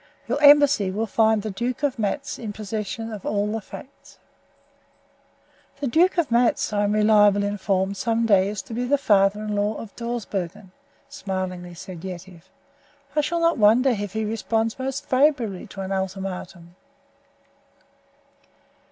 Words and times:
Your 0.27 0.41
embassy 0.41 0.89
will 0.89 1.05
find 1.05 1.43
the 1.43 1.51
Duke 1.51 1.83
of 1.83 1.99
Matz 1.99 2.39
in 2.39 2.53
possession 2.53 3.13
of 3.13 3.23
all 3.23 3.51
the 3.51 3.61
facts." 3.61 4.17
"The 5.79 5.85
Duke 5.85 6.17
of 6.17 6.31
Matz, 6.31 6.73
I 6.73 6.85
am 6.85 6.93
reliably 6.93 7.45
informed, 7.45 7.97
some 7.97 8.25
day 8.25 8.49
is 8.49 8.63
to 8.63 8.73
be 8.73 8.87
father 8.97 9.43
in 9.43 9.55
law 9.55 9.75
to 9.85 9.93
Dawsbergen," 9.95 10.71
smilingly 11.07 11.75
said 11.75 12.03
Yetive. 12.03 12.49
"I 13.15 13.21
shall 13.21 13.41
not 13.41 13.59
wonder 13.59 13.91
if 13.91 14.13
he 14.13 14.25
responds 14.25 14.79
most 14.79 15.05
favorably 15.07 15.67
to 15.67 15.81
an 15.81 15.91
ultimatum." 15.91 16.75